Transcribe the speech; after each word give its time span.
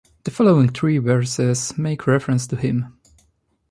The 0.23 0.31
following 0.31 0.69
three 0.69 0.97
verses 0.97 1.77
make 1.77 2.07
reference 2.07 2.47
to 2.47 2.55
him. 2.55 2.91